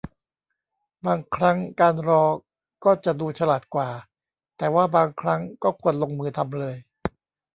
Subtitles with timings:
[1.05, 2.23] บางครั้งการรอ
[2.85, 3.89] ก็จะดูฉลาดกว่า
[4.57, 6.75] แต่ว่าบางครั้งก็ควรลงมือทำเลย